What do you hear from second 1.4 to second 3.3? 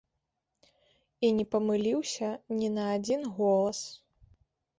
памыліўся ні на адзін